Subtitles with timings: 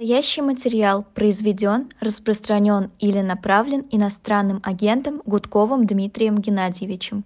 [0.00, 7.24] Настоящий материал произведен, распространен или направлен иностранным агентом Гудковым Дмитрием Геннадьевичем.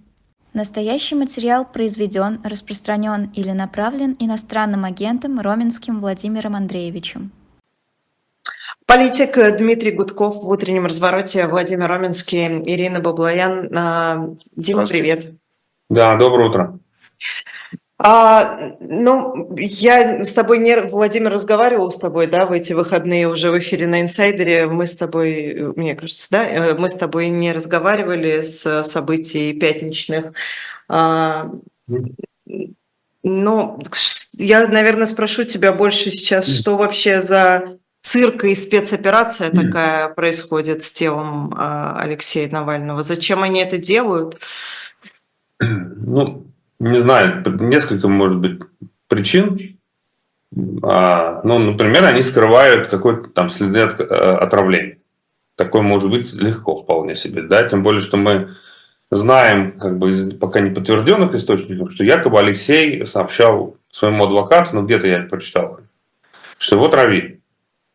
[0.55, 7.31] Настоящий материал произведен, распространен или направлен иностранным агентом Роменским Владимиром Андреевичем.
[8.87, 13.69] Политик Дмитрий Гудков в утреннем развороте, Владимир Роменский, Ирина Баблоян.
[13.77, 15.35] А, Дима, привет.
[15.91, 16.79] Да, доброе утро.
[17.99, 23.51] А, ну, я с тобой не, Владимир, разговаривал с тобой, да, в эти выходные уже
[23.51, 24.67] в эфире на инсайдере.
[24.67, 30.33] Мы с тобой, мне кажется, да, э, мы с тобой не разговаривали с событий пятничных.
[30.89, 31.51] А,
[33.23, 33.81] ну,
[34.33, 40.93] я, наверное, спрошу тебя больше сейчас, что вообще за цирк и спецоперация такая происходит с
[40.93, 43.03] телом а, Алексея Навального?
[43.03, 44.41] Зачем они это делают?
[45.61, 46.52] Ну,
[46.83, 48.61] не знаю, несколько, может быть,
[49.09, 49.79] причин.
[50.83, 54.99] А, ну, например, они скрывают какой-то там следы от, э, отравления.
[55.57, 58.51] Такое может быть легко вполне себе, да, тем более, что мы
[59.11, 64.83] знаем, как бы из пока не подтвержденных источников, что якобы Алексей сообщал своему адвокату, ну
[64.83, 65.81] где-то я это прочитал,
[66.59, 67.41] что его травили.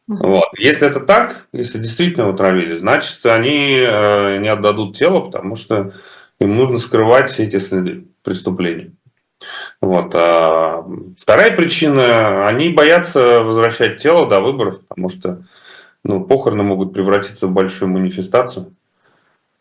[0.08, 0.48] Вот.
[0.58, 5.94] Если это так, если действительно его травили, значит, они э, не отдадут тело, потому что
[6.40, 8.92] им нужно скрывать все эти следы преступлений.
[9.82, 10.14] Вот.
[10.16, 10.86] А
[11.18, 15.44] вторая причина, они боятся возвращать тело до выборов, потому что
[16.04, 18.74] ну, похороны могут превратиться в большую манифестацию.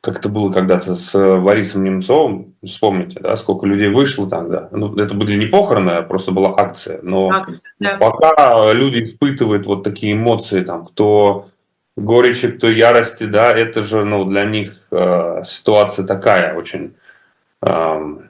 [0.01, 4.69] Как это было когда-то с Борисом Немцовым, вспомните, да, сколько людей вышло тогда.
[4.71, 7.01] Ну, это были не похороны, а просто была акция.
[7.03, 7.97] Но акция, да.
[7.99, 11.49] пока люди испытывают вот такие эмоции, там, кто
[11.97, 16.95] горечи, кто ярости, да, это же ну, для них э, ситуация такая очень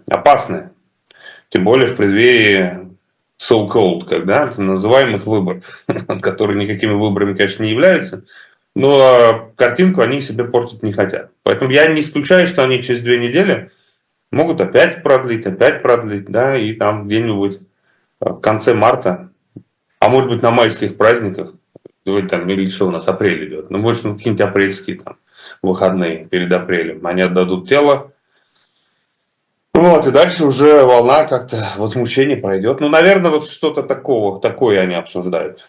[0.09, 0.71] опасны.
[1.51, 2.87] Тем более в преддверии
[3.39, 5.85] so-called, когда называемых выборов,
[6.23, 8.25] которые никакими выборами, конечно, не являются,
[8.75, 11.31] но картинку они себе портить не хотят.
[11.43, 13.71] Поэтому я не исключаю, что они через две недели
[14.31, 17.61] могут опять продлить, опять продлить, да, и там где-нибудь
[18.21, 19.31] в конце марта,
[20.01, 21.53] а может быть на майских праздниках,
[22.29, 25.19] там, или что у нас, апрель идет, ну, может, ну, какие-нибудь апрельские там
[25.63, 28.13] выходные перед апрелем, они отдадут тело,
[29.77, 32.81] вот, и дальше уже волна как-то возмущения пройдет.
[32.81, 35.59] Ну, наверное, вот что-то такого, такое они обсуждают.
[35.59, 35.65] То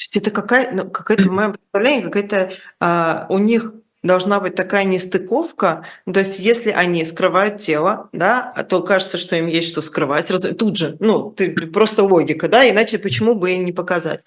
[0.00, 4.84] есть это какая, ну, какая-то, в моем представлении, какая-то а, у них должна быть такая
[4.84, 5.86] нестыковка.
[6.12, 10.30] То есть, если они скрывают тело, да, то кажется, что им есть что скрывать.
[10.58, 14.24] Тут же, ну, ты, просто логика, да, иначе почему бы и не показать?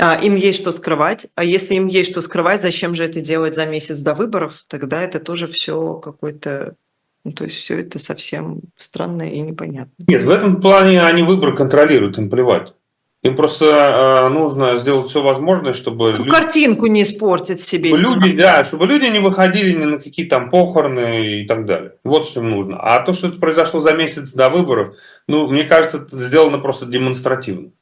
[0.00, 3.54] А, им есть что скрывать, а если им есть что скрывать, зачем же это делать
[3.54, 4.64] за месяц до выборов?
[4.66, 6.74] Тогда это тоже все какой-то
[7.22, 9.92] ну, то есть все это совсем странно и непонятно.
[10.06, 12.72] Нет, в этом плане они выбор контролируют, им плевать.
[13.22, 16.08] Им просто э, нужно сделать все возможное, чтобы...
[16.08, 17.94] Чтобы люди, картинку не испортить себе.
[17.94, 21.96] Чтобы люди, да, чтобы люди не выходили ни на какие там похороны и так далее.
[22.02, 22.78] Вот что им нужно.
[22.80, 24.94] А то, что это произошло за месяц до выборов,
[25.28, 27.72] ну, мне кажется, это сделано просто демонстративно.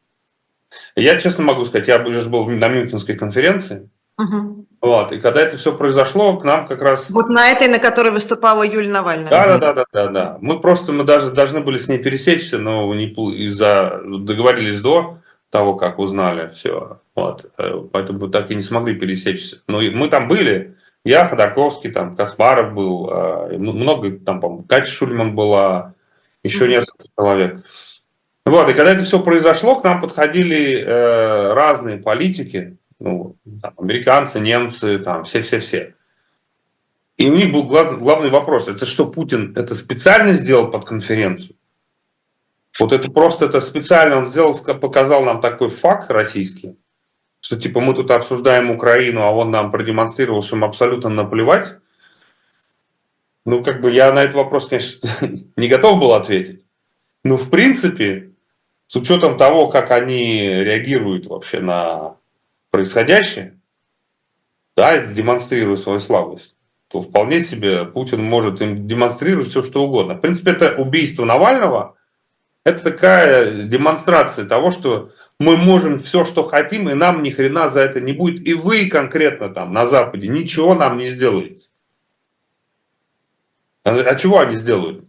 [0.96, 4.66] Я честно могу сказать, я уже был на Мюнхенской конференции, Угу.
[4.80, 5.12] Вот.
[5.12, 7.10] И когда это все произошло, к нам как раз...
[7.10, 9.30] Вот на этой, на которой выступала Юлия Навальная.
[9.30, 10.38] Да, да, да, да, да, да.
[10.40, 15.18] Мы просто, мы даже должны были с ней пересечься, но не из-за договорились до
[15.50, 17.00] того, как узнали все.
[17.14, 17.50] Вот.
[17.58, 19.62] Э, поэтому так и не смогли пересечься.
[19.68, 25.34] Но мы там были, я, Ходорковский, там, Каспаров был, э, много, там, по Катя Шульман
[25.34, 25.94] была,
[26.42, 27.64] еще mm несколько человек.
[28.48, 34.40] Вот, и когда это все произошло, к нам подходили э, разные политики, ну, там, американцы,
[34.40, 35.94] немцы, там, все-все-все.
[37.18, 41.56] И у них был глав, главный вопрос, это что, Путин это специально сделал под конференцию?
[42.78, 46.76] Вот это просто это специально он сделал, показал нам такой факт российский,
[47.40, 51.74] что типа мы тут обсуждаем Украину, а он нам продемонстрировал, что им абсолютно наплевать.
[53.44, 55.10] Ну, как бы я на этот вопрос, конечно,
[55.56, 56.64] не готов был ответить.
[57.24, 58.30] Но в принципе,
[58.88, 62.16] с учетом того, как они реагируют вообще на
[62.70, 63.60] происходящее,
[64.76, 66.56] да, это демонстрирует свою слабость,
[66.88, 70.14] то вполне себе Путин может им демонстрировать все, что угодно.
[70.14, 71.96] В принципе, это убийство Навального,
[72.64, 77.80] это такая демонстрация того, что мы можем все, что хотим, и нам ни хрена за
[77.80, 78.46] это не будет.
[78.46, 81.66] И вы конкретно там на Западе ничего нам не сделаете.
[83.84, 85.07] А, а чего они сделают?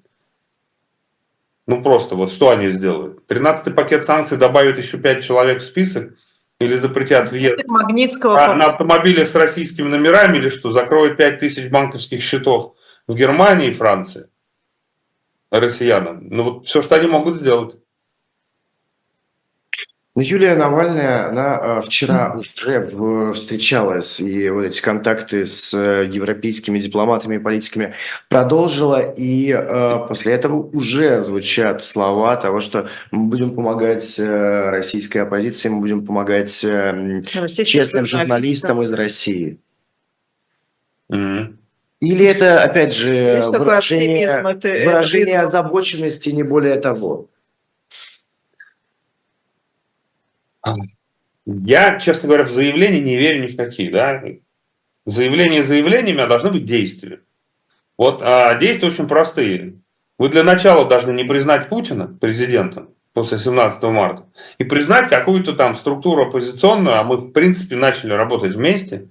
[1.69, 3.19] Ну просто вот что они сделают?
[3.29, 6.15] 13-й пакет санкций добавит еще 5 человек в список–
[6.59, 8.53] или запретят въезд Магнитского...
[8.53, 12.75] на автомобилях с российскими номерами, или что, закроют 5 тысяч банковских счетов
[13.07, 14.27] в Германии и Франции
[15.51, 16.27] россиянам.
[16.29, 17.77] Ну вот все, что они могут сделать.
[20.19, 26.77] Ну, Юлия Навальная, она э, вчера уже встречалась, и вот эти контакты с э, европейскими
[26.77, 27.93] дипломатами и политиками
[28.27, 35.69] продолжила, и э, после этого уже звучат слова того, что мы будем помогать российской оппозиции,
[35.69, 36.51] мы будем помогать
[37.65, 39.57] честным журналистам из России.
[41.09, 41.55] Mm-hmm.
[42.01, 47.29] Или это, опять же, выражение, это, выражение это озабоченности, не более того?
[51.45, 53.89] Я, честно говоря, в заявления не верю ни в какие.
[53.89, 54.23] Да?
[55.05, 57.21] Заявления заявлениями, а должны быть действия.
[57.97, 59.79] Вот а действия очень простые.
[60.17, 64.25] Вы для начала должны не признать Путина президентом после 17 марта
[64.57, 69.09] и признать какую-то там структуру оппозиционную, а мы в принципе начали работать вместе,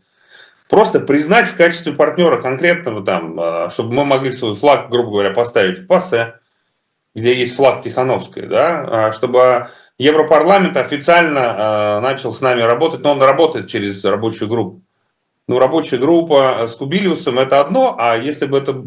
[0.69, 5.31] просто признать в качестве партнера конкретного там, а, чтобы мы могли свой флаг, грубо говоря,
[5.31, 6.41] поставить в ПАСЕ,
[7.15, 9.69] где есть флаг Тихановской, да, а чтобы
[9.99, 14.83] Европарламент официально э, начал с нами работать, но он работает через рабочую группу.
[15.49, 18.85] Ну, рабочая группа с Кубилиусом– это одно, а если бы это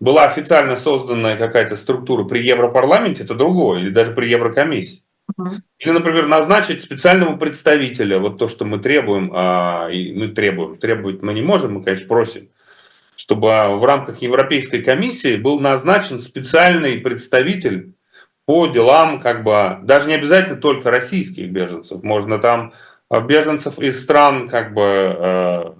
[0.00, 5.04] была официально созданная какая-то структура при Европарламенте, это другое, или даже при Еврокомиссии.
[5.78, 11.22] Или, например, назначить специального представителя, вот то, что мы требуем, а, и мы требуем, требовать
[11.22, 12.48] мы не можем, мы, конечно, просим,
[13.16, 17.94] чтобы в рамках Европейской комиссии был назначен специальный представитель
[18.46, 22.72] по делам, как бы, даже не обязательно только российских беженцев, можно там
[23.08, 25.72] а, беженцев из стран, как бы, э,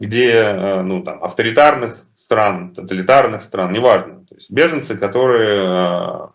[0.00, 4.26] где, э, ну, там, авторитарных стран, тоталитарных стран, неважно.
[4.28, 6.30] То есть беженцы, которые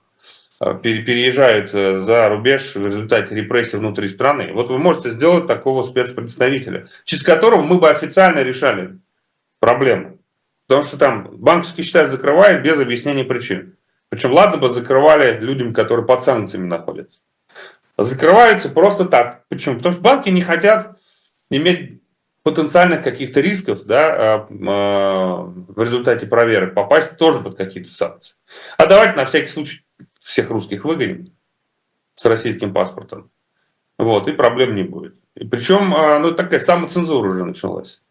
[0.62, 4.52] э, переезжают за рубеж в результате репрессий внутри страны.
[4.54, 9.00] Вот вы можете сделать такого спецпредставителя, через которого мы бы официально решали
[9.60, 10.18] проблему.
[10.68, 13.76] Потому что там банковские счета закрывают без объяснения причин.
[14.12, 17.22] Причем ладно бы закрывали людям, которые под санкциями находятся.
[17.98, 19.46] Закрываются просто так.
[19.48, 19.78] Почему?
[19.78, 21.00] Потому что банки не хотят
[21.50, 22.02] иметь
[22.44, 28.36] потенциальных каких-то рисков да, а, а, в результате проверок попасть тоже под какие-то санкции.
[28.78, 29.86] А давайте на всякий случай
[30.20, 31.34] всех русских выгоним
[32.16, 33.32] с российским паспортом.
[33.98, 35.16] Вот, и проблем не будет.
[35.36, 38.02] И причем, а, ну, такая самоцензура уже началась.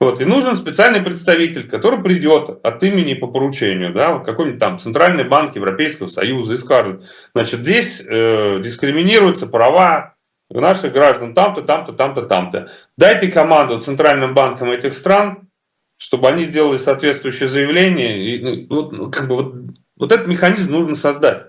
[0.00, 0.20] Вот.
[0.20, 5.56] И нужен специальный представитель, который придет от имени по поручению, да, какой-нибудь там центральный банк
[5.56, 10.14] Европейского Союза и скажет, значит, здесь э, дискриминируются права
[10.50, 12.70] наших граждан там-то, там-то, там-то, там-то.
[12.96, 15.48] Дайте команду центральным банкам этих стран,
[15.96, 18.24] чтобы они сделали соответствующее заявление.
[18.24, 19.54] И, ну, вот, ну, как бы вот,
[19.96, 21.46] вот этот механизм нужно создать.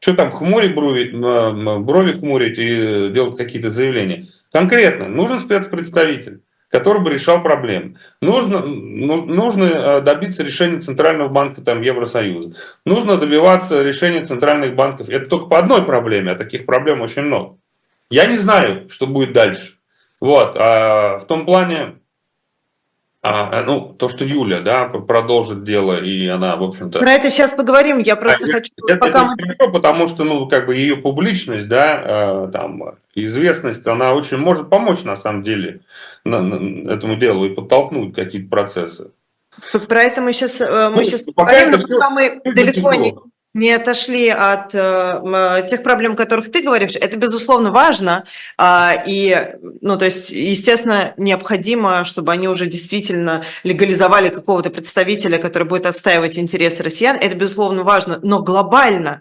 [0.00, 1.10] Что там, хмурить брови,
[1.78, 4.26] брови хмурить и делать какие-то заявления?
[4.50, 7.96] Конкретно, нужен спецпредставитель который бы решал проблемы.
[8.22, 12.56] Нужно, нужно э, добиться решения Центрального банка там, Евросоюза.
[12.86, 15.10] Нужно добиваться решения центральных банков.
[15.10, 17.58] Это только по одной проблеме, а таких проблем очень много.
[18.08, 19.74] Я не знаю, что будет дальше.
[20.18, 20.56] Вот.
[20.56, 21.96] А в том плане,
[23.20, 27.00] а, а, ну, то, что Юля, да, продолжит дело, и она, в общем-то...
[27.00, 28.72] Про это сейчас поговорим, я просто а, хочу...
[28.88, 29.72] Это, пока это мы...
[29.72, 32.82] потому что, ну, как бы ее публичность, да, а, там,
[33.14, 35.82] известность, она очень может помочь, на самом деле,
[36.24, 39.10] этому делу и подтолкнуть какие-то процессы.
[39.88, 43.14] Про это мы сейчас, э, мы ну, сейчас поговорим, но пока мы далеко не,
[43.54, 48.24] не отошли от э, тех проблем, о которых ты говоришь, это, безусловно, важно.
[48.58, 55.68] Э, и, ну, то есть, естественно, необходимо, чтобы они уже действительно легализовали какого-то представителя, который
[55.68, 57.16] будет отстаивать интересы россиян.
[57.16, 58.20] Это, безусловно, важно.
[58.22, 59.20] Но глобально,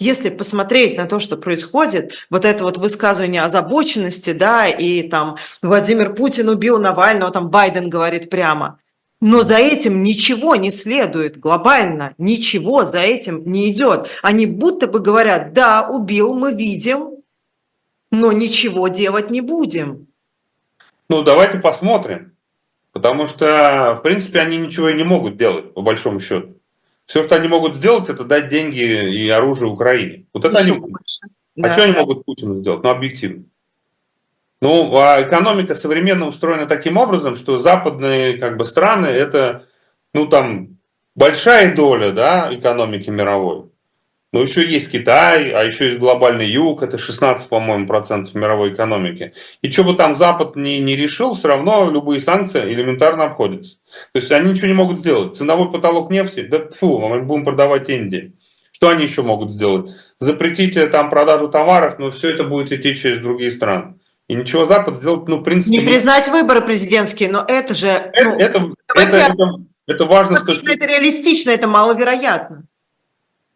[0.00, 6.14] если посмотреть на то, что происходит, вот это вот высказывание озабоченности, да, и там Владимир
[6.14, 8.80] Путин убил Навального, там Байден говорит прямо–
[9.20, 14.08] но за этим ничего не следует глобально, ничего за этим не идет.
[14.22, 17.18] Они будто бы говорят, да, убил, мы видим,
[18.10, 20.06] но ничего делать не будем.
[21.08, 22.34] Ну, давайте посмотрим.
[22.92, 26.59] Потому что, в принципе, они ничего и не могут делать, по большому счету.
[27.10, 30.26] Все, что они могут сделать, это дать деньги и оружие Украине.
[30.32, 31.02] Вот это Еще они могут.
[31.56, 31.72] А да.
[31.72, 32.84] что они могут Путину сделать?
[32.84, 33.44] Ну, объективно.
[34.62, 39.66] Ну, а экономика современно устроена таким образом, что западные как бы, страны это,
[40.14, 40.78] ну, там,
[41.16, 43.69] большая доля да, экономики мировой.
[44.32, 49.32] Но еще есть Китай, а еще есть глобальный юг, это 16, по-моему, процентов мировой экономики.
[49.60, 53.78] И что бы там Запад не, не решил, все равно любые санкции элементарно обходятся.
[54.12, 55.36] То есть они ничего не могут сделать.
[55.36, 58.34] Ценовой потолок нефти, да фу, мы будем продавать Индии.
[58.70, 59.90] Что они еще могут сделать?
[60.20, 63.94] Запретите там продажу товаров, но все это будет идти через другие страны.
[64.28, 65.76] И ничего Запад сделать, ну, в принципе...
[65.76, 67.88] Не признать выборы президентские, но это же...
[67.88, 69.54] Это, ну, это, это, это,
[69.88, 70.36] это важно...
[70.36, 72.62] Это, это реалистично, это маловероятно.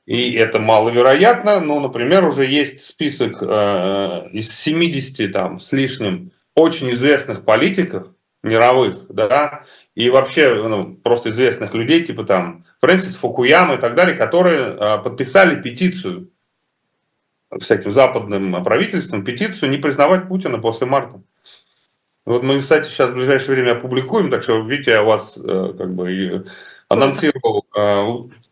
[0.07, 6.91] И это маловероятно, но, например, уже есть список э, из 70 там, с лишним очень
[6.91, 8.09] известных политиков
[8.43, 14.15] мировых, да, и вообще ну, просто известных людей, типа там Фрэнсис Фукуяма и так далее,
[14.15, 16.31] которые э, подписали петицию
[17.61, 21.23] всяким западным правительствам, петицию не признавать Путина после марта.
[22.27, 25.95] Вот мы, кстати, сейчас в ближайшее время опубликуем, так что, видите, я вас э, как
[25.95, 26.47] бы
[26.89, 28.44] анонсировал э,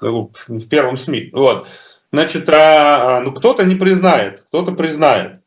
[0.00, 1.30] в первом СМИ.
[1.32, 1.68] Вот.
[2.12, 5.40] Значит, а, а, ну кто-то не признает, кто-то признает.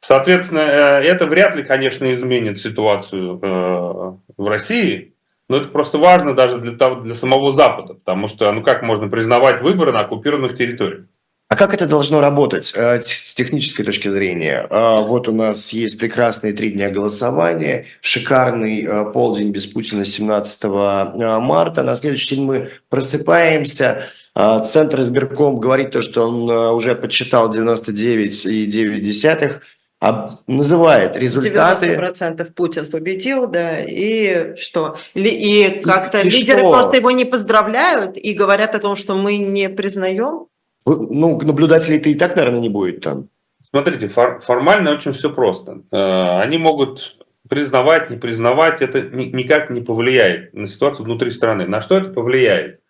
[0.00, 5.14] Соответственно, э, это вряд ли, конечно, изменит ситуацию э, в России,
[5.48, 9.08] но это просто важно даже для, того, для самого Запада, потому что, ну как можно
[9.08, 11.06] признавать выборы на оккупированных территориях?
[11.54, 14.66] А как это должно работать э, с технической точки зрения?
[14.68, 20.64] Э, вот у нас есть прекрасные три дня голосования, шикарный э, полдень без Путина 17
[20.64, 21.84] марта.
[21.84, 24.02] На следующий день мы просыпаемся.
[24.34, 29.52] Центр избирком говорит то, что он уже подсчитал 99,9
[30.00, 31.94] а называет результаты.
[31.94, 34.96] 90% Путин победил, да, и что?
[35.14, 36.72] И как-то лидеры что?
[36.72, 40.48] просто его не поздравляют и говорят о том, что мы не признаем?
[40.86, 43.28] Ну, наблюдателей-то и так, наверное, не будет там.
[43.68, 45.82] Смотрите, фор- формально очень все просто.
[45.90, 51.66] Э, они могут признавать, не признавать, это никак не повлияет на ситуацию внутри страны.
[51.66, 52.80] На что это повлияет?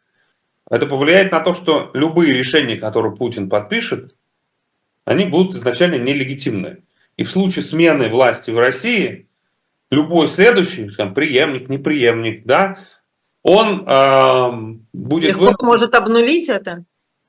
[0.71, 4.15] Это повлияет на то, что любые решения, которые Путин подпишет,
[5.05, 6.83] они будут изначально нелегитимны.
[7.17, 9.29] И в случае смены власти в России,
[9.91, 12.79] любой следующий, там, преемник, неприемник, да,
[13.43, 15.37] он э, будет...
[15.37, 15.67] Легко вы...
[15.67, 16.85] может обнулить это?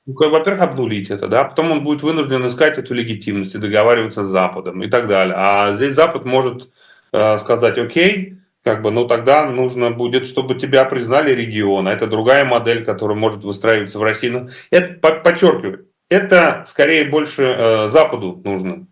[0.06, 4.28] Ну, во-первых, обнулить это, да, потом он будет вынужден искать эту легитимность и договариваться с
[4.28, 5.34] Западом и так далее.
[5.36, 6.70] А здесь Запад может
[7.12, 12.06] э, сказать, окей, как бы, ну тогда нужно будет, чтобы тебя признали регион, а это
[12.06, 14.28] другая модель, которая может выстраиваться в России.
[14.28, 18.86] Но это, подчеркиваю, это скорее больше э, Западу нужно,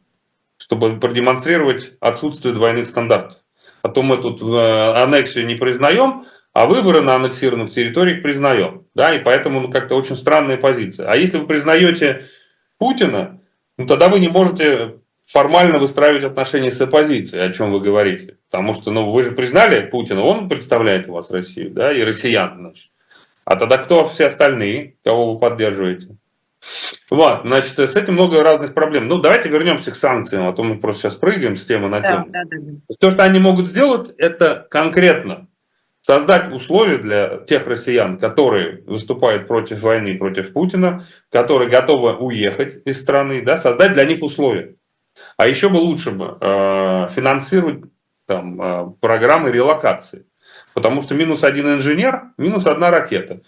[0.56, 3.38] чтобы продемонстрировать отсутствие двойных стандартов.
[3.82, 8.86] А то мы тут э, аннексию не признаем, а выборы на аннексированных территориях признаем.
[8.94, 11.10] Да, и поэтому ну, как-то очень странная позиция.
[11.10, 12.26] А если вы признаете
[12.78, 13.40] Путина,
[13.76, 18.38] ну, тогда вы не можете формально выстраивать отношения с оппозицией, о чем вы говорите.
[18.50, 22.56] Потому что ну, вы же признали Путина, он представляет у вас Россию, да, и россиян,
[22.56, 22.90] значит.
[23.44, 26.16] А тогда кто все остальные, кого вы поддерживаете?
[27.10, 29.08] Вот, значит, с этим много разных проблем.
[29.08, 32.26] Ну, давайте вернемся к санкциям, а то мы просто сейчас прыгаем с темы на тему.
[32.30, 32.94] Да, да, да.
[32.98, 35.48] То, что они могут сделать, это конкретно
[36.04, 43.00] создать условия для тех россиян, которые выступают против войны, против Путина, которые готовы уехать из
[43.00, 44.76] страны, да, создать для них условия.
[45.38, 47.84] А еще бы лучше бы э, финансировать
[48.26, 50.26] там, э, программы релокации.
[50.74, 53.40] Потому что минус один инженер, минус одна ракета.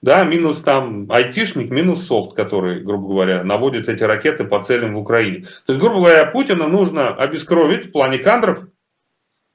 [0.00, 4.98] Да, минус там айтишник, минус софт, который, грубо говоря, наводит эти ракеты по целям в
[4.98, 5.46] Украине.
[5.66, 8.68] То есть, грубо говоря, Путина нужно обескровить в плане кадров,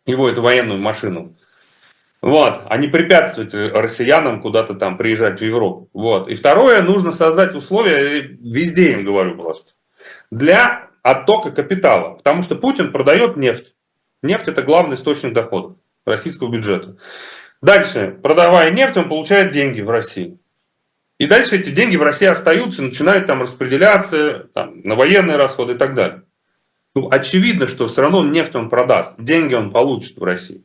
[0.06, 1.38] его эту военную машину,
[2.22, 5.90] вот, а не препятствовать россиянам куда-то там приезжать в Европу.
[5.94, 6.30] Вот.
[6.30, 9.72] И второе, нужно создать условия, везде им говорю просто,
[10.30, 12.16] для оттока капитала.
[12.16, 13.74] Потому что Путин продает нефть.
[14.22, 16.98] Нефть это главный источник доходов российского бюджета.
[17.62, 20.38] Дальше, продавая нефть, он получает деньги в России.
[21.20, 25.78] И дальше эти деньги в России остаются, начинают там распределяться там, на военные расходы и
[25.78, 26.24] так далее.
[26.96, 30.64] Ну, очевидно, что все равно нефть он продаст, деньги он получит в России.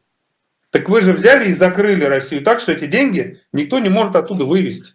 [0.75, 4.45] Так вы же взяли и закрыли Россию так, что эти деньги никто не может оттуда
[4.45, 4.95] вывести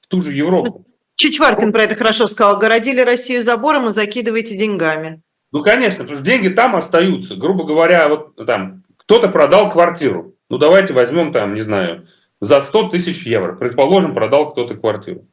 [0.00, 0.86] в ту же Европу.
[1.16, 2.60] Чичваркин про это хорошо сказал.
[2.60, 5.22] Городили Россию забором и закидываете деньгами.
[5.50, 7.34] Ну, конечно, потому что деньги там остаются.
[7.34, 10.36] Грубо говоря, вот там кто-то продал квартиру.
[10.48, 12.06] Ну, давайте возьмем там, не знаю,
[12.40, 13.56] за 100 тысяч евро.
[13.56, 15.26] Предположим, продал кто-то квартиру.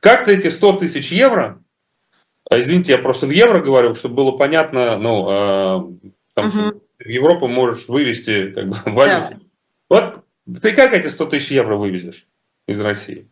[0.00, 1.60] Как-то эти 100 тысяч евро,
[2.48, 7.08] а, извините, я просто в евро говорю, чтобы было понятно, ну, э, там, угу в
[7.08, 9.34] Европу можешь вывести как бы, валюту.
[9.34, 9.38] Да.
[9.88, 10.24] Вот
[10.62, 12.26] ты как эти 100 тысяч евро вывезешь
[12.66, 13.28] из России?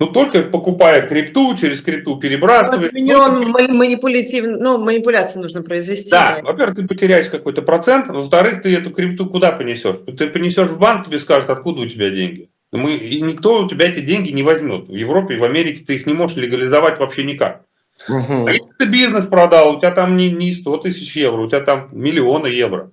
[0.00, 2.92] Ну, только покупая крипту, через крипту перебрасывать.
[2.92, 4.44] Вот миллион ну, манипулятив...
[4.44, 6.10] ну, манипуляции нужно произвести.
[6.10, 6.42] Да, да.
[6.42, 10.00] во-первых, ты потеряешь какой-то процент, во-вторых, ты эту крипту куда понесешь?
[10.18, 12.50] Ты понесешь в банк, тебе скажут, откуда у тебя деньги.
[12.72, 14.88] Мы, и никто у тебя эти деньги не возьмет.
[14.88, 17.64] В Европе и в Америке ты их не можешь легализовать вообще никак.
[18.08, 18.46] Угу.
[18.48, 21.60] А если ты бизнес продал, у тебя там не, не 100 тысяч евро, у тебя
[21.60, 22.90] там миллионы евро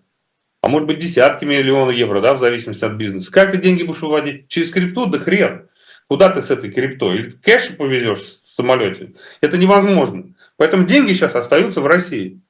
[0.61, 3.31] а может быть десятки миллионов евро, да, в зависимости от бизнеса.
[3.31, 4.47] Как ты деньги будешь выводить?
[4.47, 5.07] Через крипту?
[5.07, 5.67] Да хрен.
[6.07, 7.17] Куда ты с этой криптой?
[7.17, 9.13] Или кэш повезешь в самолете?
[9.41, 10.35] Это невозможно.
[10.57, 12.41] Поэтому деньги сейчас остаются в России.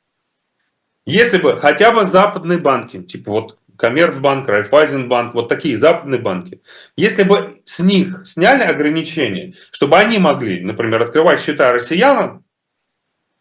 [1.05, 6.61] Если бы хотя бы западные банки, типа вот Коммерцбанк, Райфайзенбанк, вот такие западные банки.
[6.95, 12.45] Если бы с них сняли ограничения, чтобы они могли, например, открывать счета россиянам,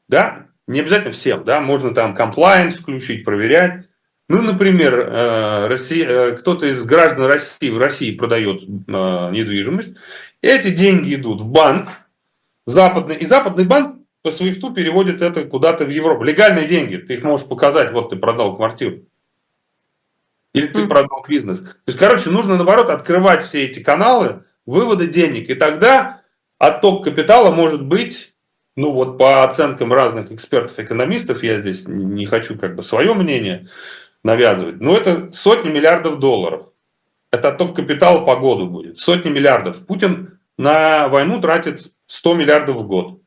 [0.08, 3.89] да, не обязательно всем, да, можно там комплайенс включить, проверять.
[4.30, 9.94] Ну, например, э, Россия, э, кто-то из граждан России в России продает недвижимость,
[10.40, 11.88] эти деньги идут в банк
[12.64, 16.22] западный, и западный банк по свифту переводит это куда-то в Европу.
[16.22, 19.00] Легальные деньги, ты их можешь показать, вот ты продал квартиру.
[20.52, 21.58] Или ты продал бизнес.
[21.58, 25.50] То есть, короче, нужно, наоборот, открывать все эти каналы вывода денег.
[25.50, 26.22] И тогда
[26.56, 28.32] отток капитала может быть,
[28.76, 33.66] ну вот по оценкам разных экспертов-экономистов, я здесь не хочу как бы свое мнение
[34.22, 36.66] навязывать, но это сотни миллиардов долларов.
[37.30, 38.98] Это отток капитала по году будет.
[38.98, 39.86] Сотни миллиардов.
[39.86, 43.20] Путин на войну тратит 100 миллиардов в год.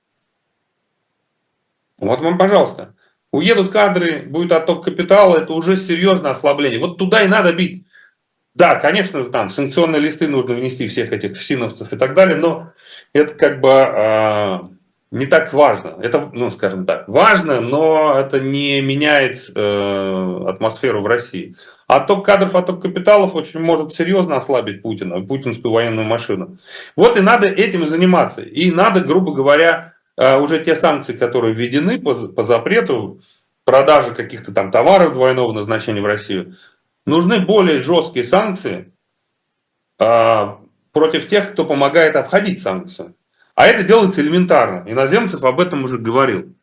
[1.98, 2.96] Вот вам, пожалуйста.
[3.32, 6.80] Уедут кадры, будет отток капитала, это уже серьезное ослабление.
[6.80, 7.86] Вот туда и надо бить.
[8.54, 12.72] Да, конечно, там санкционные листы нужно внести всех этих фсиновцев и так далее, но
[13.12, 14.60] это как бы э,
[15.14, 15.96] не так важно.
[16.02, 21.56] Это, ну, скажем так, важно, но это не меняет э, атмосферу в России.
[21.86, 26.58] Отток кадров, отток капиталов очень может серьезно ослабить Путина, путинскую военную машину.
[26.96, 28.42] Вот и надо этим заниматься.
[28.42, 33.22] И надо, грубо говоря, а уже те санкции, которые введены по, по запрету
[33.66, 36.56] продажи каких-то там товаров двойного назначения в Россию,
[37.06, 38.92] нужны более жесткие санкции
[40.00, 40.60] а,
[40.92, 43.14] против тех, кто помогает обходить санкции.
[43.56, 44.90] А это делается элементарно.
[44.90, 46.56] Иноземцев об этом уже говорил.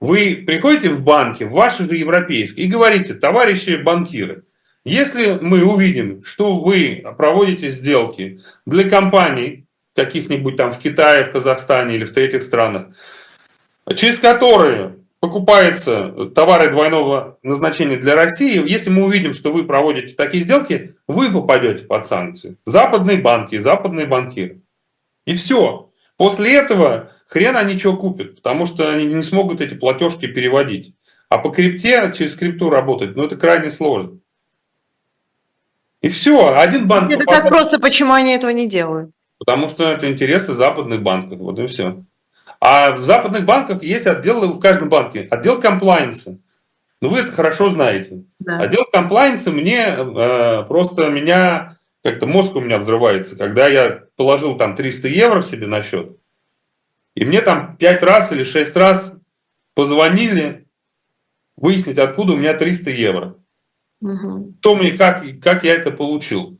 [0.00, 4.44] Вы приходите в банки, в ваши европейские, и говорите, товарищи банкиры,
[4.84, 11.96] если мы увидим, что вы проводите сделки для компаний, каких-нибудь там в Китае, в Казахстане
[11.96, 12.86] или в третьих странах,
[13.94, 20.42] через которые покупаются товары двойного назначения для России, если мы увидим, что вы проводите такие
[20.42, 22.56] сделки, вы попадете под санкции.
[22.64, 24.62] Западные банки, западные банкиры.
[25.26, 25.89] И все.
[26.20, 30.94] После этого хрен они что купят, потому что они не смогут эти платежки переводить.
[31.30, 34.18] А по крипте, через крипту работать, ну это крайне сложно.
[36.02, 37.10] И все, один банк...
[37.10, 37.44] Это попадает...
[37.44, 39.12] так просто, почему они этого не делают?
[39.38, 41.38] Потому что это интересы западных банков.
[41.38, 42.04] Вот и все.
[42.60, 46.36] А в западных банках есть отдел в каждом банке, отдел комплайенса.
[47.00, 48.24] Ну, вы это хорошо знаете.
[48.40, 48.58] Да.
[48.58, 54.74] Отдел комплайенса мне э, просто меня, как-то мозг у меня взрывается, когда я положил там
[54.74, 56.16] 300 евро себе на счет,
[57.14, 59.12] и мне там 5 раз или 6 раз
[59.74, 60.66] позвонили
[61.56, 63.36] выяснить, откуда у меня 300 евро.
[64.00, 64.54] Угу.
[64.60, 66.58] То мне как, как я это получил.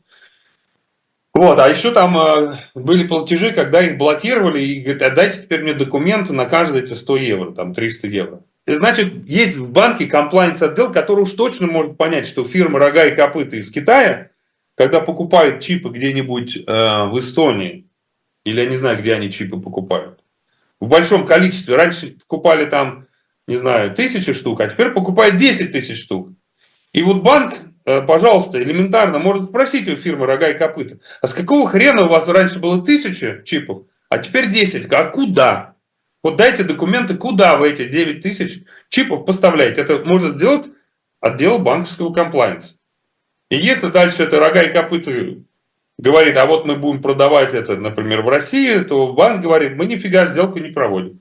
[1.33, 5.73] Вот, а еще там э, были платежи, когда их блокировали, и говорят, отдайте теперь мне
[5.73, 8.43] документы на каждые эти 100 евро, там 300 евро.
[8.67, 13.05] И значит, есть в банке комплайнс отдел, который уж точно может понять, что фирма «Рога
[13.05, 14.30] и копыта» из Китая,
[14.83, 17.87] когда покупает чипы где-нибудь э, в Эстонии,
[18.43, 20.23] или я не знаю, где они чипы покупают,
[20.79, 23.07] в большом количестве, раньше покупали там,
[23.47, 26.29] не знаю, тысячи штук, а теперь покупают 10 тысяч штук.
[26.93, 31.33] И вот банк Э, пожалуйста, элементарно, может спросить у фирмы «Рога и копыта», а с
[31.33, 34.91] какого хрена у вас раньше было тысяча чипов, а теперь 10?
[34.91, 35.75] А куда?
[36.23, 39.81] Вот дайте документы, куда вы эти 9 тысяч чипов поставляете.
[39.81, 40.67] Это может сделать
[41.19, 42.75] отдел банковского комплайенса.
[43.51, 45.11] И если дальше это рога и копыта
[45.97, 50.25] говорит, а вот мы будем продавать это, например, в России, то банк говорит, мы нифига
[50.25, 51.19] сделку не проводим.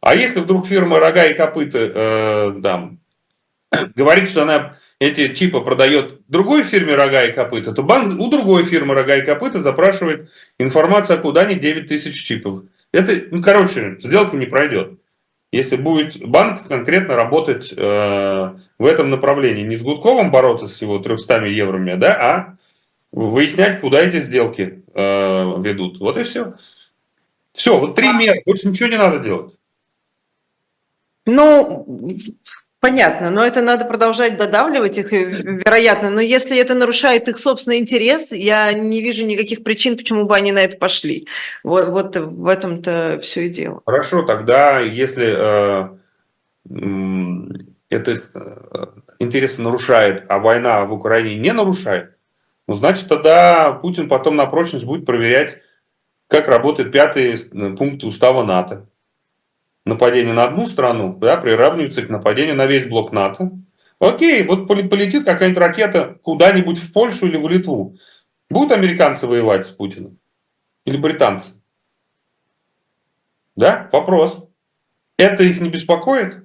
[0.00, 2.90] А если вдруг фирма рога и копыта э, да,
[3.94, 8.64] говорит, что она эти чипы продает другой фирме рога и копыта, то банк у другой
[8.64, 12.64] фирмы рога и копыта запрашивает информацию, а куда они 9 тысяч чипов.
[12.90, 14.98] Это, ну, короче, сделка не пройдет.
[15.54, 20.98] Если будет банк конкретно работать э, в этом направлении, не с Гудковым бороться с его
[20.98, 22.56] 300 евроми, да, а
[23.12, 26.00] выяснять, куда эти сделки э, ведут.
[26.00, 26.54] Вот и все.
[27.52, 29.54] Все, вот три меры, больше ничего не надо делать.
[31.24, 31.86] Ну,
[32.84, 36.10] Понятно, но это надо продолжать додавливать их, вероятно.
[36.10, 40.52] Но если это нарушает их собственный интерес, я не вижу никаких причин, почему бы они
[40.52, 41.26] на это пошли.
[41.62, 43.80] Вот, вот в этом-то все и дело.
[43.86, 45.88] Хорошо, тогда если э,
[47.88, 48.86] это э,
[49.18, 52.18] интересы нарушает, а война в Украине не нарушает,
[52.68, 55.56] ну, значит, тогда Путин потом на прочность будет проверять,
[56.28, 58.86] как работает пятый э, пункт устава НАТО
[59.84, 63.50] нападение на одну страну да, приравнивается к нападению на весь блок НАТО.
[63.98, 67.96] Окей, вот полетит какая-нибудь ракета куда-нибудь в Польшу или в Литву.
[68.50, 70.18] Будут американцы воевать с Путиным?
[70.84, 71.52] Или британцы?
[73.56, 74.48] Да, вопрос.
[75.16, 76.44] Это их не беспокоит?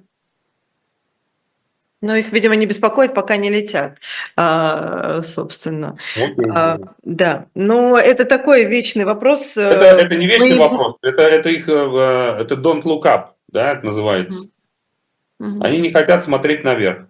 [2.02, 3.98] Но их, видимо, не беспокоит, пока не летят,
[4.36, 5.98] а, собственно.
[6.16, 9.56] Вот, А, да, но это такой вечный вопрос.
[9.58, 13.02] э, это, это не вечный мы- вопрос, это, это их, э, э, это don't look
[13.02, 14.44] up, да, это называется.
[15.38, 15.62] Мгм.
[15.62, 17.06] Они не хотят смотреть наверх.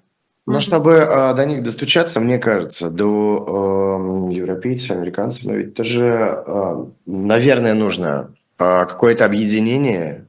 [0.46, 6.42] Но чтобы э, до них достучаться, мне кажется, до э, европейцев, американцев, но ведь тоже,
[6.44, 10.26] э, наверное, нужно э, какое-то объединение.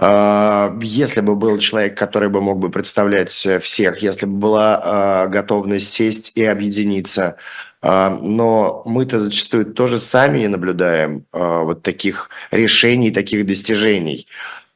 [0.00, 5.28] Э, Если бы был человек, который бы мог бы представлять всех, если бы была э,
[5.28, 7.36] готовность сесть и объединиться,
[7.82, 14.26] Э, но мы-то зачастую тоже сами не наблюдаем вот таких решений, таких достижений.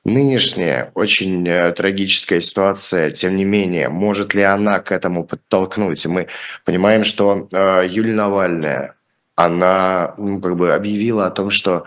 [0.04, 6.06] Нынешняя очень э, трагическая ситуация, тем не менее, может ли она к этому подтолкнуть?
[6.06, 6.28] Мы
[6.64, 8.94] понимаем, что э, Юлия Навальная,
[9.36, 11.84] она ну, как бы объявила о том, что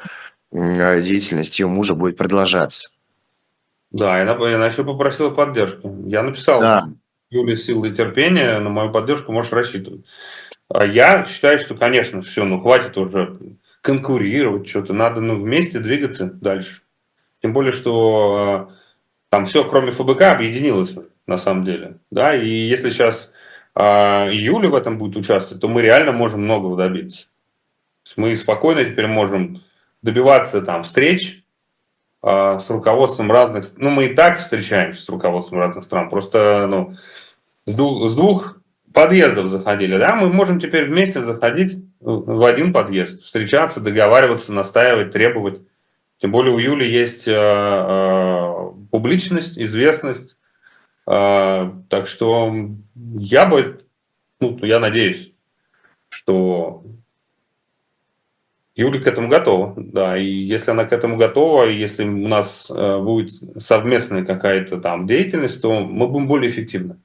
[0.53, 2.89] деятельность ее мужа будет продолжаться.
[3.91, 5.87] Да, и она, она еще попросила поддержки.
[6.07, 6.89] Я написал Да.
[7.29, 10.05] Юле силы и терпения, на мою поддержку можешь рассчитывать.
[10.69, 13.39] А я считаю, что, конечно, все, ну хватит уже
[13.81, 16.81] конкурировать, что-то надо ну, вместе двигаться дальше.
[17.41, 18.73] Тем более, что э,
[19.29, 21.97] там все, кроме ФБК, объединилось на самом деле.
[22.11, 23.31] Да, и если сейчас
[23.75, 27.25] и Юля в этом будет участвовать, то мы реально можем многого добиться.
[28.15, 29.63] Мы спокойно теперь можем
[30.03, 31.43] добиваться там встреч
[32.21, 33.65] э, с руководством разных...
[33.77, 36.09] Ну, мы и так встречаемся с руководством разных стран.
[36.09, 36.95] Просто ну,
[37.65, 38.57] с, двух, с двух
[38.93, 45.61] подъездов заходили, да, мы можем теперь вместе заходить в один подъезд, встречаться, договариваться, настаивать, требовать.
[46.19, 50.37] Тем более у Юли есть э, э, публичность, известность.
[51.07, 52.53] Э, так что
[53.15, 53.83] я бы,
[54.39, 55.33] ну, я надеюсь,
[56.09, 56.83] что
[58.75, 59.73] Юля к этому готова.
[59.77, 63.31] Да, и если она к этому готова, и если у нас э, будет
[63.61, 66.97] совместная какая-то там деятельность, то мы будем более эффективны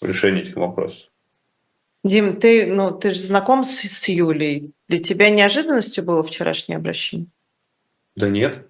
[0.00, 1.08] в решении этих вопросов.
[2.04, 4.72] Дим, ты, ну, ты же знаком с, с Юлей.
[4.88, 7.26] Для тебя неожиданностью было вчерашнее обращение?
[8.16, 8.66] Да нет.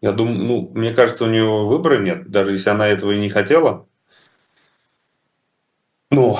[0.00, 3.28] Я думаю, ну, мне кажется, у нее выбора нет, даже если она этого и не
[3.28, 3.86] хотела.
[6.10, 6.38] Ну,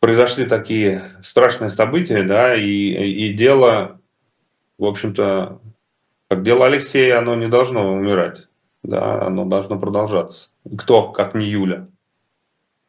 [0.00, 4.00] произошли такие страшные события, да, и, и дело,
[4.78, 5.60] в общем-то,
[6.28, 8.48] как дело Алексея, оно не должно умирать,
[8.82, 10.48] да, оно должно продолжаться.
[10.78, 11.86] Кто, как не Юля?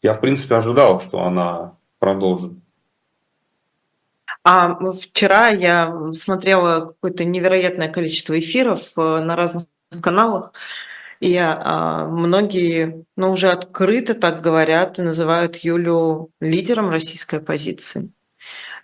[0.01, 2.53] Я, в принципе, ожидал, что она продолжит.
[4.43, 9.65] А вчера я смотрела какое-то невероятное количество эфиров э, на разных
[10.01, 10.53] каналах,
[11.21, 18.09] и а, многие, ну, уже открыто так говорят и называют Юлю лидером российской оппозиции.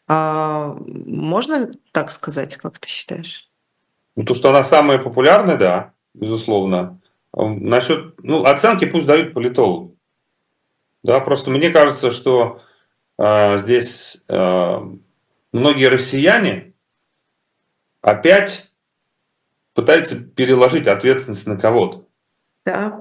[0.07, 3.49] А, можно так сказать, как ты считаешь?
[4.15, 6.99] Ну, то, что она самая популярная, да, безусловно.
[7.33, 9.95] Насчет, ну, оценки пусть дают политологи.
[11.01, 12.61] Да, просто мне кажется, что
[13.17, 14.79] э, здесь э,
[15.51, 16.73] многие россияне
[18.01, 18.71] опять
[19.73, 22.06] пытаются переложить ответственность на кого-то.
[22.67, 22.99] Да.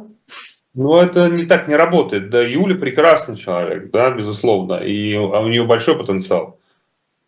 [0.74, 2.30] Ну, это не так не работает.
[2.30, 6.60] Да, Юля прекрасный человек, да, безусловно, и у нее большой потенциал.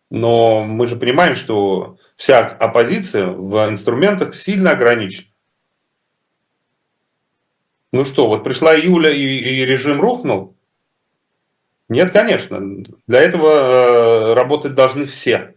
[0.09, 5.27] Но мы же понимаем, что вся оппозиция в инструментах сильно ограничена.
[7.91, 10.55] Ну что, вот пришла Юля и, и режим рухнул?
[11.89, 12.61] Нет, конечно.
[13.07, 15.55] Для этого э, работать должны все.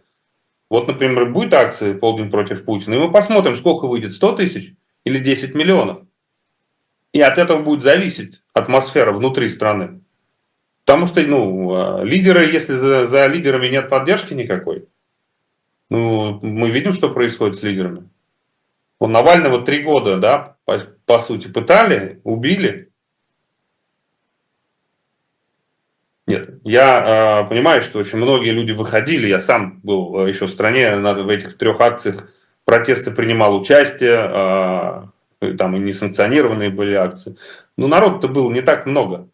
[0.69, 4.73] Вот, например, будет акция «Полдень против Путина», и мы посмотрим, сколько выйдет, 100 тысяч
[5.05, 5.99] или 10 миллионов.
[7.13, 10.01] И от этого будет зависеть атмосфера внутри страны.
[10.83, 14.87] Потому что, ну, лидеры, если за, за лидерами нет поддержки никакой,
[15.89, 18.09] ну, мы видим, что происходит с лидерами.
[18.99, 22.89] Вот Навального три года, да, по, по сути, пытали, убили.
[26.25, 30.95] Нет, я э, понимаю, что очень многие люди выходили, я сам был еще в стране
[30.95, 32.29] на, в этих трех акциях
[32.65, 35.03] протесты принимал участие, э,
[35.51, 37.35] там и несанкционированные были акции.
[37.77, 39.27] Но народу-то было не так много.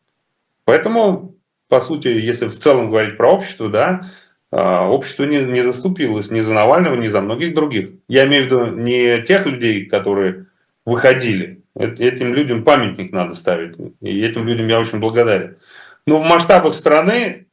[0.66, 1.36] Поэтому,
[1.68, 4.12] по сути, если в целом говорить про общество, да,
[4.52, 7.92] общество не, не заступилось ни за Навального, ни за многих других.
[8.08, 10.48] Я имею в виду не тех людей, которые
[10.86, 11.62] выходили.
[11.76, 13.78] Этим людям памятник надо ставить.
[14.02, 15.58] И этим людям я очень благодарен.
[16.06, 17.48] Но в масштабах страны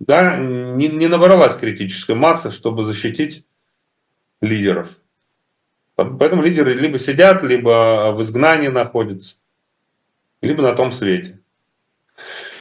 [0.00, 3.44] да, не, не набралась критическая масса, чтобы защитить
[4.40, 4.88] лидеров.
[6.04, 9.36] Поэтому лидеры либо сидят, либо в изгнании находятся,
[10.42, 11.40] либо на том свете.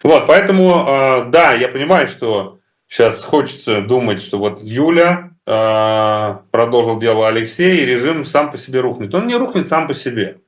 [0.04, 7.82] Вот, поэтому, да, я понимаю, что сейчас хочется думать, что вот Юля продолжил дело Алексея,
[7.82, 9.14] и режим сам по себе рухнет.
[9.14, 10.42] Он не рухнет сам по себе.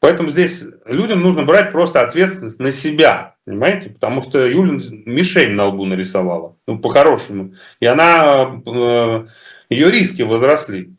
[0.00, 3.90] Поэтому здесь людям нужно брать просто ответственность на себя, понимаете?
[3.90, 7.52] Потому что Юля мишень на лбу нарисовала, ну, по-хорошему.
[7.80, 9.26] И она, э,
[9.68, 10.94] ее риски возросли.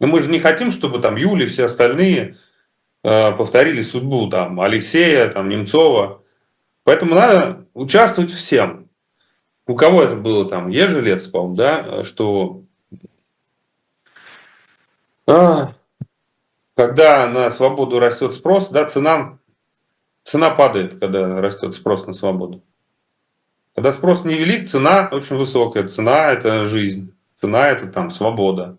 [0.00, 2.36] Но мы же не хотим, чтобы там Юля и все остальные
[3.04, 6.22] э, повторили судьбу там Алексея, там Немцова.
[6.84, 8.88] Поэтому надо участвовать всем.
[9.66, 10.68] У кого это было там?
[10.68, 12.02] Ежелец, по-моему, да?
[12.02, 12.64] Что
[15.26, 15.74] а,
[16.74, 19.38] когда на свободу растет спрос, да, цена,
[20.24, 22.64] цена падает, когда растет спрос на свободу.
[23.76, 25.86] Когда спрос невелик, цена очень высокая.
[25.86, 27.14] Цена– это жизнь.
[27.40, 28.76] Цена– это там свобода.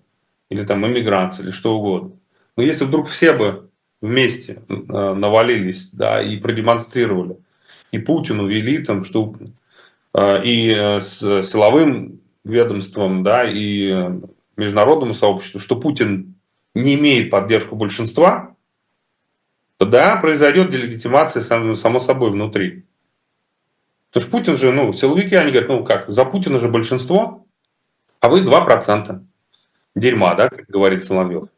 [0.51, 2.11] Или там иммиграция, или что угодно.
[2.57, 3.69] Но если вдруг все бы
[4.01, 7.37] вместе э, навалились, да, и продемонстрировали,
[7.93, 9.33] и Путину вели там, что
[10.13, 14.09] э, и э, с силовым ведомством, да, и
[14.57, 16.35] международному сообществу, что Путин
[16.75, 18.57] не имеет поддержку большинства,
[19.79, 22.83] да, произойдет делегитимация само собой внутри.
[24.09, 27.47] Потому что Путин же, ну, силовики, они говорят, ну как, за Путина же большинство,
[28.19, 29.21] а вы 2%
[29.95, 31.49] дерьма, да, как говорит Соловьев.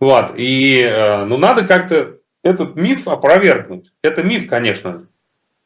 [0.00, 3.92] Вот, и, э, ну, надо как-то этот миф опровергнуть.
[4.02, 5.06] Это миф, конечно.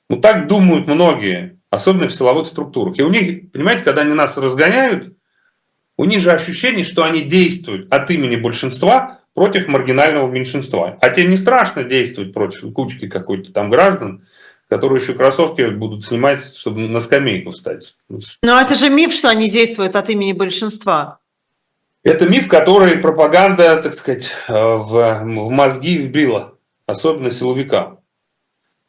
[0.08, 2.98] Ну, так думают многие, особенно в силовых структурах.
[2.98, 5.14] И у них, понимаете, когда они нас разгоняют,
[5.96, 10.98] у них же ощущение, что они действуют от имени большинства против маргинального меньшинства.
[11.00, 14.26] Хотя не страшно действовать против кучки какой-то там граждан,
[14.68, 17.94] которые еще кроссовки будут снимать, чтобы на скамейку встать.
[18.42, 21.20] Но это же миф, что они действуют от имени большинства.
[22.04, 28.00] Это миф, который пропаганда, так сказать, э, в, в мозги вбила, особенно силовикам.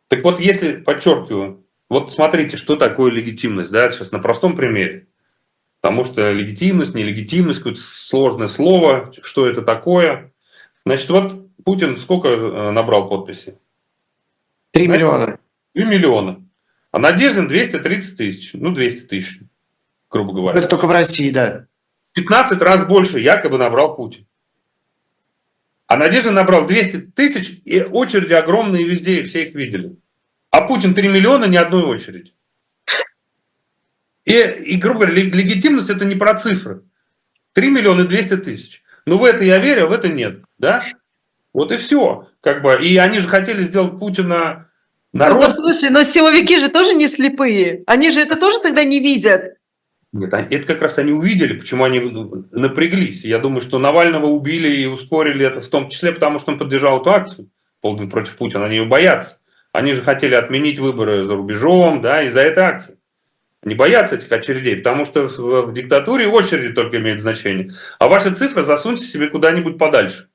[0.08, 5.08] Так вот, если, подчеркиваю, вот смотрите, что такое легитимность, да, сейчас на простом примере.
[5.80, 10.32] Потому что легитимность, нелегитимность, какое-то сложное слово, что это такое.
[10.86, 13.56] Значит, вот Путин сколько э, набрал подписей?
[14.72, 15.40] Три миллиона.
[15.74, 16.44] Три миллиона.
[16.92, 18.52] А Надеждин 230 тысяч.
[18.54, 19.40] Ну, 200 тысяч,
[20.10, 20.58] грубо говоря.
[20.58, 21.68] Это только в России, да.
[22.14, 24.26] 15 раз больше якобы набрал Путин.
[25.88, 29.98] А Надеждин набрал 200 тысяч, и очереди огромные везде, и все их видели.
[30.50, 32.34] А Путин 3 миллиона, ни одной очереди.
[34.26, 36.84] И, и, грубо говоря, легитимность это не про цифры.
[37.54, 38.84] 3 миллиона 200 тысяч.
[39.06, 40.44] Ну, в это я верю, а в это нет.
[40.58, 40.86] Да?
[41.52, 42.30] Вот и все.
[42.42, 42.78] Как бы.
[42.82, 44.70] И они же хотели сделать Путина
[45.12, 45.50] народ...
[45.50, 47.84] Ну, слушай, но силовики же тоже не слепые.
[47.86, 49.58] Они же это тоже тогда не видят.
[50.14, 52.00] Нет, это как раз они увидели, почему они
[52.52, 53.26] напряглись.
[53.26, 57.02] Я думаю, что Навального убили и ускорили это в том числе, потому что он поддержал
[57.02, 57.50] эту акцию
[57.82, 58.66] полдень против Путина.
[58.66, 59.40] Они ее боятся.
[59.72, 62.98] Они же хотели отменить выборы за рубежом, да, из-за этой акции
[63.64, 67.72] не боятся этих очередей, потому что в, диктатуре очереди только имеют значение.
[68.00, 70.28] А ваши цифры засуньте себе куда-нибудь подальше.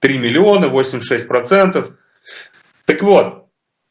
[0.00, 1.92] 3 миллиона, 86 процентов.
[2.84, 3.46] Так вот,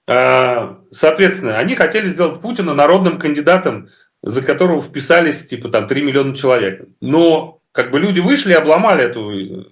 [0.08, 3.90] э, соответственно, они хотели сделать Путина народным кандидатом,
[4.24, 6.88] за которого вписались типа там 3 миллиона человек.
[7.00, 9.68] Но как бы люди вышли и обломали эту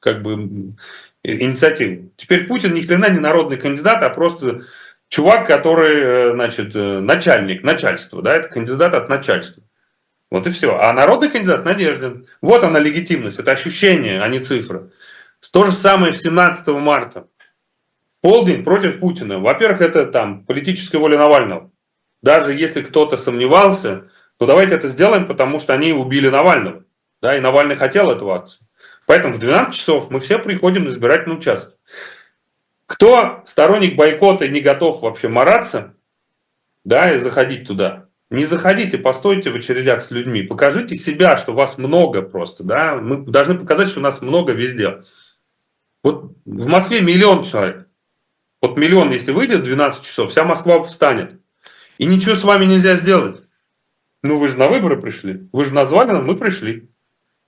[0.00, 0.74] как бы
[1.22, 2.10] инициативу.
[2.16, 4.62] Теперь Путин ни хрена не народный кандидат, а просто
[5.08, 9.62] чувак, который, э, значит, э, начальник, начальство, да, это кандидат от начальства.
[10.30, 10.76] Вот и все.
[10.78, 12.26] А народный кандидат Надеждин.
[12.40, 14.90] Вот она легитимность, это ощущение, а не цифры.
[15.52, 17.28] То же самое в 17 марта.
[18.20, 19.38] Полдень против Путина.
[19.38, 21.70] Во-первых, это там политическая воля Навального.
[22.24, 24.08] Даже если кто-то сомневался,
[24.38, 26.84] то давайте это сделаем, потому что они убили Навального.
[27.20, 28.66] Да, и Навальный хотел эту акцию.
[29.04, 31.74] Поэтому в 12 часов мы все приходим на избирательный участок.
[32.86, 35.96] Кто сторонник бойкота и не готов вообще мараться,
[36.82, 41.76] да, и заходить туда, не заходите, постойте в очередях с людьми, покажите себя, что вас
[41.76, 45.02] много просто, да, мы должны показать, что нас много везде.
[46.02, 47.86] Вот в Москве миллион человек.
[48.62, 51.43] Вот миллион, если выйдет в 12 часов, вся Москва встанет.
[51.98, 53.42] И ничего с вами нельзя сделать.
[54.22, 55.48] Ну, вы же на выборы пришли.
[55.52, 56.88] Вы же назвали нам, мы пришли.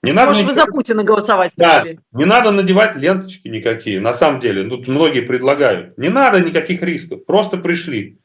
[0.02, 0.54] Не надо Может, никак...
[0.54, 3.98] вы за Путина голосовать да, Не надо надевать ленточки никакие.
[4.00, 5.96] На самом деле, тут многие предлагают.
[5.98, 7.24] Не надо никаких рисков.
[7.24, 8.20] Просто пришли.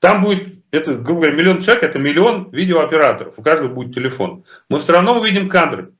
[0.00, 3.38] Там будет, это, грубо говоря, миллион человек, это миллион видеооператоров.
[3.38, 4.44] У каждого будет телефон.
[4.68, 5.94] Мы все равно увидим кадры.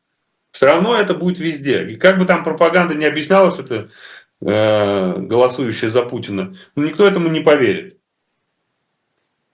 [0.50, 1.84] Все равно это будет везде.
[1.88, 3.88] И как бы там пропаганда не объясняла, что это
[4.40, 7.93] э, голосующие за Путина, ну, никто этому не поверит.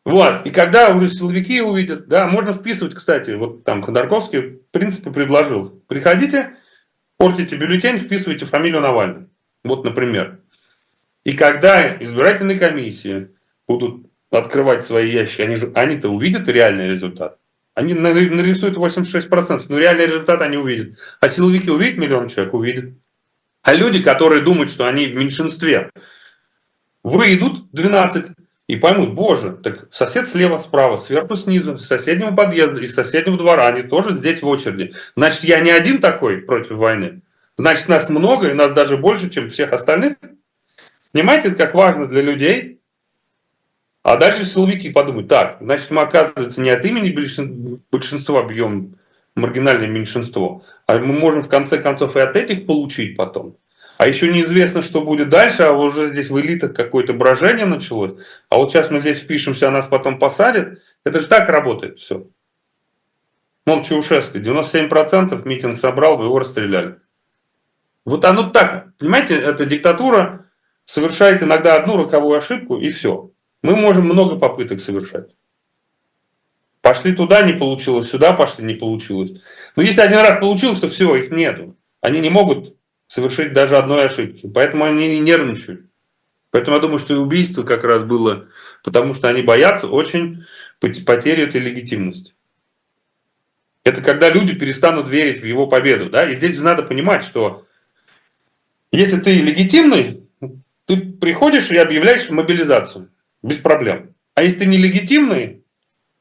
[0.04, 0.46] Вот.
[0.46, 5.82] И когда уже силовики увидят, да, можно вписывать, кстати, вот там Ходорковский в принципе предложил.
[5.88, 6.54] Приходите,
[7.16, 9.26] портите бюллетень, вписывайте фамилию Навального.
[9.62, 10.40] Вот, например.
[11.24, 13.28] И когда избирательные комиссии
[13.68, 17.38] будут открывать свои ящики, они же, они-то увидят реальный результат.
[17.74, 20.98] Они нарисуют 86%, но реальный результат они увидят.
[21.20, 22.54] А силовики увидят миллион человек?
[22.54, 22.94] Увидят.
[23.62, 25.90] А люди, которые думают, что они в меньшинстве,
[27.02, 28.30] выйдут 12
[28.70, 33.66] и поймут, боже, так сосед слева, справа, сверху, снизу, с соседнего подъезда, из соседнего двора,
[33.66, 34.94] они тоже здесь в очереди.
[35.16, 37.22] Значит, я не один такой против войны.
[37.58, 40.18] Значит, нас много, и нас даже больше, чем всех остальных.
[41.10, 42.80] Понимаете, как важно для людей.
[44.04, 47.10] А дальше силовики подумают, так, значит, мы, оказывается, не от имени
[47.90, 48.94] большинства бьем
[49.34, 53.56] маргинальное меньшинство, а мы можем в конце концов и от этих получить потом.
[54.00, 58.18] А еще неизвестно, что будет дальше, а уже здесь в элитах какое-то брожение началось.
[58.48, 60.80] А вот сейчас мы здесь впишемся, а нас потом посадят.
[61.04, 62.26] Это же так работает все.
[63.66, 66.96] Вон Чаушеско, 97% митинг собрал, бы его расстреляли.
[68.06, 68.96] Вот оно так.
[68.96, 70.46] Понимаете, эта диктатура
[70.86, 73.32] совершает иногда одну роковую ошибку, и все.
[73.60, 75.28] Мы можем много попыток совершать.
[76.80, 79.32] Пошли туда, не получилось, сюда пошли, не получилось.
[79.76, 81.76] Но если один раз получилось, то все, их нету.
[82.00, 82.79] Они не могут
[83.10, 84.48] совершить даже одной ошибки.
[84.54, 85.84] Поэтому они не нервничают.
[86.52, 88.46] Поэтому я думаю, что и убийство как раз было,
[88.84, 90.44] потому что они боятся очень
[90.78, 92.34] потери этой легитимности.
[93.82, 96.08] Это когда люди перестанут верить в его победу.
[96.08, 96.30] Да?
[96.30, 97.66] И здесь надо понимать, что
[98.92, 100.28] если ты легитимный,
[100.86, 103.10] ты приходишь и объявляешь мобилизацию
[103.42, 104.14] без проблем.
[104.36, 105.64] А если ты нелегитимный,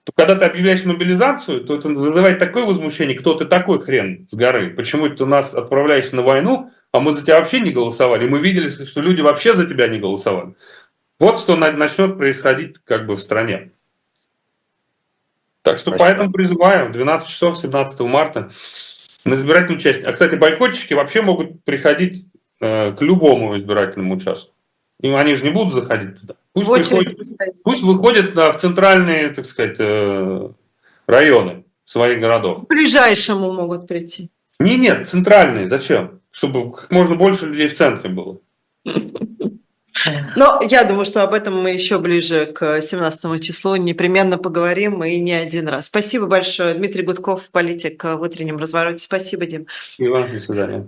[0.06, 4.34] то когда ты объявляешь мобилизацию, то это вызывает такое возмущение, кто ты такой хрен с
[4.34, 8.40] горы, почему ты нас отправляешь на войну, а мы за тебя вообще не голосовали, мы
[8.40, 10.56] видели, что люди вообще за тебя не голосовали.
[11.20, 13.72] Вот что начнет происходить как бы в стране.
[15.62, 16.06] Так что Спасибо.
[16.06, 18.52] поэтому призываем 12 часов 17 марта
[19.26, 20.04] на избирательную часть.
[20.04, 22.26] А, кстати, бойкотчики вообще могут приходить
[22.62, 24.54] э, к любому избирательному участку.
[25.02, 26.36] И они же не будут заходить туда.
[26.54, 27.18] Пусть, приходят,
[27.64, 30.50] пусть выходят да, в центральные, так сказать, э,
[31.06, 32.66] районы своих городов.
[32.66, 34.30] К ближайшему могут прийти.
[34.60, 35.70] Не, нет, центральные.
[35.70, 36.19] Зачем?
[36.32, 38.40] Чтобы как можно больше людей в центре было.
[40.36, 45.20] Но я думаю, что об этом мы еще ближе к 17 числу непременно поговорим и
[45.20, 45.88] не один раз.
[45.88, 46.74] Спасибо большое.
[46.74, 49.00] Дмитрий Гудков, политик в утреннем развороте.
[49.00, 49.68] Спасибо, Дим.
[49.98, 50.88] И вам до свидания.